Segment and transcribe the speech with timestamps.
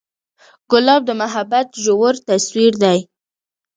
[0.71, 2.99] ګلاب د محبت ژور تصویر دی.